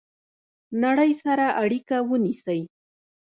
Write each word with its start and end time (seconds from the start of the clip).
نړۍ 0.83 1.11
سره 1.23 1.45
اړیکه 1.63 1.97
ونیسئ 2.09 2.61